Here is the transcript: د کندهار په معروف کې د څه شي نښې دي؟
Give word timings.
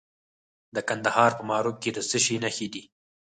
د 0.75 0.77
کندهار 0.89 1.31
په 1.37 1.43
معروف 1.49 1.75
کې 1.83 1.89
د 1.93 1.99
څه 2.09 2.17
شي 2.25 2.35
نښې 2.43 2.67
دي؟ 2.73 2.83